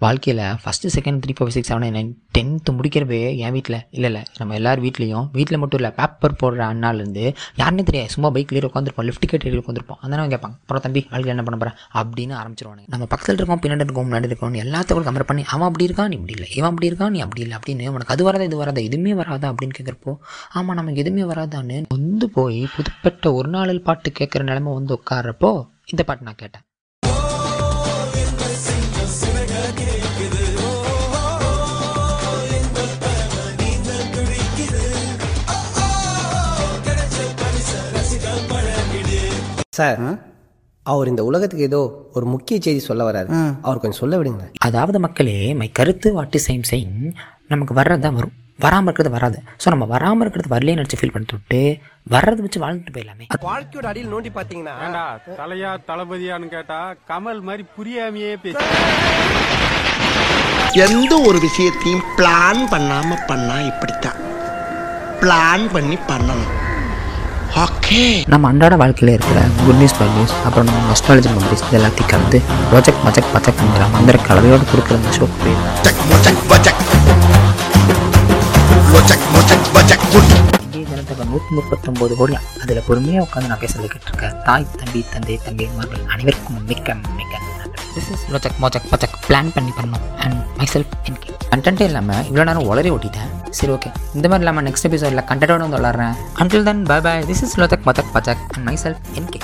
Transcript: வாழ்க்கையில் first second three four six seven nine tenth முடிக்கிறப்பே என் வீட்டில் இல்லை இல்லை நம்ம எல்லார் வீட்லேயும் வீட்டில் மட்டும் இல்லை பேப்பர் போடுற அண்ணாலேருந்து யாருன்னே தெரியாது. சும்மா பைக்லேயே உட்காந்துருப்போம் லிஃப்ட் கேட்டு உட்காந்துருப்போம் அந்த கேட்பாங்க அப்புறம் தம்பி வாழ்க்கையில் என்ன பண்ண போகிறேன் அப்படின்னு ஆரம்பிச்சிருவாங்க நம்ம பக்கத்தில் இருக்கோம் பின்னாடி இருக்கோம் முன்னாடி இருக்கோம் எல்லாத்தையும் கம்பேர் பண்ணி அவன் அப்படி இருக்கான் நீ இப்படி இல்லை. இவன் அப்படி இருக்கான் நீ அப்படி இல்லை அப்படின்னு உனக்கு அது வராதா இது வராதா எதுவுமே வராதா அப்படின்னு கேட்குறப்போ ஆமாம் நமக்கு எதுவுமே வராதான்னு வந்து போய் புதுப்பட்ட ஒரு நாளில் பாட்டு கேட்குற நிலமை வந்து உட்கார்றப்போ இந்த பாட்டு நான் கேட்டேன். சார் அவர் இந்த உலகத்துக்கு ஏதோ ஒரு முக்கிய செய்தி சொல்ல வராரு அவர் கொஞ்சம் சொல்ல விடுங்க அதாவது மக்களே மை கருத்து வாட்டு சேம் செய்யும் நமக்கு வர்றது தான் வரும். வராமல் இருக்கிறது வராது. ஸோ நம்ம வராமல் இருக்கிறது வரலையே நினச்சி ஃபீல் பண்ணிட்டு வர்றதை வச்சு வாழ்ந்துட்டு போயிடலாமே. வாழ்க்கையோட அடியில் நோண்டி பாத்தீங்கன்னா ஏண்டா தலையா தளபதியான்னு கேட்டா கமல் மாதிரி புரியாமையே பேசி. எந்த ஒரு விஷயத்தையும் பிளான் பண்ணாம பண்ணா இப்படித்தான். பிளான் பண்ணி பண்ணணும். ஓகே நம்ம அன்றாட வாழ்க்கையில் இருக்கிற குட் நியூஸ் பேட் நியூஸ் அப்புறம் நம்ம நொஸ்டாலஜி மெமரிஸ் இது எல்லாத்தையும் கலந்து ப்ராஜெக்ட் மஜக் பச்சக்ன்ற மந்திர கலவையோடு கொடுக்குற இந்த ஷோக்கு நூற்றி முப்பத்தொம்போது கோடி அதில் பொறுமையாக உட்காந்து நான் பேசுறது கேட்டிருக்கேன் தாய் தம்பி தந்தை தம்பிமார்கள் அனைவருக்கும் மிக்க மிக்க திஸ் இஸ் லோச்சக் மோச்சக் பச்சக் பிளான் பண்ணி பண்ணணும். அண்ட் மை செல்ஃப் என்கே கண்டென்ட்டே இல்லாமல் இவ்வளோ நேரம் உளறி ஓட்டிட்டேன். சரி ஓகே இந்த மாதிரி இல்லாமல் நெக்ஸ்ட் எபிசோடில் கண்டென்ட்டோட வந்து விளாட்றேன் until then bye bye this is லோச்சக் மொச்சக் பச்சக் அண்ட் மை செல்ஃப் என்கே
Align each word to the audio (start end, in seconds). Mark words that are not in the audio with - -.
வாழ்க்கையில் 0.00 0.42
first 0.62 0.90
second 0.94 1.20
three 1.22 1.32
four 1.38 1.52
six 1.54 1.72
seven 1.72 1.94
nine 1.96 2.10
tenth 2.36 2.70
முடிக்கிறப்பே 2.76 3.36
என் 3.36 3.52
வீட்டில் 3.52 3.76
இல்லை 3.90 4.10
இல்லை 4.10 4.22
நம்ம 4.38 4.54
எல்லார் 4.54 4.80
வீட்லேயும் 4.80 5.26
வீட்டில் 5.32 5.58
மட்டும் 5.58 5.80
இல்லை 5.80 5.90
பேப்பர் 5.96 6.36
போடுற 6.42 6.60
அண்ணாலேருந்து 6.68 7.24
யாருன்னே 7.56 7.82
தெரியாது. 7.82 8.10
சும்மா 8.10 8.30
பைக்லேயே 8.30 8.68
உட்காந்துருப்போம் 8.70 9.06
லிஃப்ட் 9.08 9.26
கேட்டு 9.26 9.62
உட்காந்துருப்போம் 9.62 10.00
அந்த 10.00 10.16
கேட்பாங்க 10.16 10.56
அப்புறம் 10.62 10.82
தம்பி 10.82 11.00
வாழ்க்கையில் 11.10 11.34
என்ன 11.34 11.44
பண்ண 11.48 11.58
போகிறேன் 11.62 11.76
அப்படின்னு 12.00 12.36
ஆரம்பிச்சிருவாங்க 12.40 12.84
நம்ம 12.86 13.06
பக்கத்தில் 13.06 13.36
இருக்கோம் 13.36 13.62
பின்னாடி 13.64 13.86
இருக்கோம் 13.86 14.08
முன்னாடி 14.10 14.30
இருக்கோம் 14.30 14.54
எல்லாத்தையும் 14.64 15.08
கம்பேர் 15.08 15.28
பண்ணி 15.30 15.44
அவன் 15.48 15.68
அப்படி 15.68 15.86
இருக்கான் 15.88 16.08
நீ 16.08 16.16
இப்படி 16.20 16.36
இல்லை. 16.38 16.48
இவன் 16.54 16.70
அப்படி 16.70 16.90
இருக்கான் 16.90 17.08
நீ 17.08 17.20
அப்படி 17.20 17.42
இல்லை 17.46 17.58
அப்படின்னு 17.58 17.88
உனக்கு 17.88 18.14
அது 18.14 18.24
வராதா 18.24 18.42
இது 18.42 18.56
வராதா 18.56 18.80
எதுவுமே 18.80 19.14
வராதா 19.14 19.52
அப்படின்னு 19.52 19.76
கேட்குறப்போ 19.78 20.14
ஆமாம் 20.52 20.76
நமக்கு 20.76 21.00
எதுவுமே 21.00 21.34
வராதான்னு 21.34 21.82
வந்து 21.88 22.30
போய் 22.30 22.66
புதுப்பட்ட 22.76 23.32
ஒரு 23.32 23.48
நாளில் 23.48 23.82
பாட்டு 23.82 24.12
கேட்குற 24.20 24.42
நிலமை 24.42 24.72
வந்து 24.72 25.00
உட்கார்றப்போ 25.00 25.52
இந்த 25.86 26.02
பாட்டு 26.02 26.24
நான் 26.24 26.34
கேட்டேன். 26.36 26.62
சார் 39.72 40.00
அவர் 40.86 41.08
இந்த 41.08 41.22
உலகத்துக்கு 41.24 41.64
ஏதோ 41.64 41.80
ஒரு 42.14 42.26
முக்கிய 42.26 42.56
செய்தி 42.60 42.80
சொல்ல 42.80 43.02
வராரு 43.04 43.28
அவர் 43.62 43.80
கொஞ்சம் 43.80 44.00
சொல்ல 44.00 44.16
விடுங்க 44.18 44.44
அதாவது 44.66 44.98
மக்களே 44.98 45.36
மை 45.54 45.68
கருத்து 45.72 46.08
வாட்டு 46.14 46.38
சேம் 46.46 46.64
செய்யும் 46.64 47.02
நமக்கு 47.46 47.74
வர்றது 47.74 48.02
தான் 48.02 48.16
வரும். 48.16 48.34
வராமல் 48.64 48.88
இருக்கிறது 48.88 49.14
வராது. 49.16 49.38
ஸோ 49.62 49.66
நம்ம 49.74 49.86
வராமல் 49.94 50.24
இருக்கிறது 50.24 50.52
வரலையே 50.54 50.76
நினச்சி 50.78 50.98
ஃபீல் 51.00 51.14
பண்ணிட்டு 51.14 51.60
வர்றதை 52.14 52.40
வச்சு 52.44 52.62
வாழ்ந்துட்டு 52.64 52.94
போயிடலாமே. 52.96 53.26
வாழ்க்கையோட 53.48 53.86
அடியில் 53.90 54.12
நோண்டி 54.14 54.30
பாத்தீங்கன்னா 54.38 54.74
ஏண்டா 54.86 55.04
தலையா 55.40 55.72
தளபதியான்னு 55.90 56.48
கேட்டா 56.56 56.78
கமல் 57.10 57.42
மாதிரி 57.48 57.64
புரியாமையே 57.76 58.32
பேசி. 58.44 58.64
எந்த 60.86 61.12
ஒரு 61.28 61.38
விஷயத்தையும் 61.48 62.06
பிளான் 62.18 62.62
பண்ணாம 62.72 63.18
பண்ணா 63.30 63.58
இப்படித்தான். 63.72 64.18
பிளான் 65.22 65.66
பண்ணி 65.74 65.98
பண்ணணும். 66.10 66.54
ஓகே 67.64 68.00
நம்ம 68.32 68.48
அன்றாட 68.52 68.74
வாழ்க்கையில் 68.80 69.12
இருக்கிற 69.14 69.40
குட் 69.60 69.78
நியூஸ் 69.80 69.96
பேட் 69.98 70.14
நியூஸ் 70.16 70.34
அப்புறம் 70.46 70.66
நம்ம 70.68 70.82
நொஸ்டாலஜி 70.90 71.30
மெமரிஸ் 71.36 71.64
இது 71.66 71.78
எல்லாத்தையும் 71.78 72.10
கலந்து 72.12 72.38
ப்ராஜெக்ட் 72.72 73.04
மஜக் 73.06 73.32
பச்சக்ன்ற 73.34 73.86
மந்திர 73.94 74.18
கலவையோடு 74.28 74.66
கொடுக்குற 74.72 74.98
இந்த 75.00 75.12
ஷோக்கு 75.18 75.54
நூற்றி 81.30 81.52
முப்பத்தொம்போது 81.56 82.12
கோடி 82.18 82.34
அதில் 82.62 82.84
பொறுமையாக 82.86 83.24
உட்காந்து 83.26 83.50
நான் 83.50 83.60
பேசுறது 83.62 83.88
கேட்டிருக்கேன் 83.92 84.36
தாய் 84.46 84.66
தம்பி 84.80 85.00
தந்தை 85.12 85.34
தம்பிமார்கள் 85.46 86.04
அனைவருக்கும் 86.12 86.60
மிக்க 86.70 86.94
மிக்க 87.18 87.34
திஸ் 87.94 88.08
இஸ் 88.14 88.24
லோச்சக் 88.32 88.58
மோச்சக் 88.62 88.88
பச்சக் 88.92 89.16
பிளான் 89.26 89.50
பண்ணி 89.56 89.72
பண்ணணும். 89.78 90.06
அண்ட் 90.24 90.40
மை 90.58 90.66
செல்ஃப் 90.72 90.94
என்கே 91.08 91.30
கண்டென்ட்டே 91.52 91.86
இல்லாமல் 91.90 92.22
இவ்வளோ 92.28 92.44
நேரம் 92.48 92.68
உளறி 92.70 92.90
ஓட்டிட்டேன். 92.96 93.30
சரி 93.58 93.72
ஓகே 93.76 93.90
இந்த 94.16 94.26
மாதிரி 94.28 94.44
இல்லாமல் 94.44 94.66
நெக்ஸ்ட் 94.68 94.88
எபிசோடில் 94.88 95.26
கண்டென்ட்டோட 95.30 95.62
வந்து 95.66 95.80
விளாட்றேன் 95.80 96.16
until 96.42 96.66
then 96.70 96.82
bye 96.92 96.98
bye 97.06 97.14
this 97.30 97.44
is 97.46 97.56
லோச்சக் 97.62 97.86
மொச்சக் 97.88 98.12
பச்சக் 98.16 98.44
அண்ட் 98.54 98.66
மை 98.68 98.76
செல்ஃப் 98.84 99.02
என்கே 99.20 99.40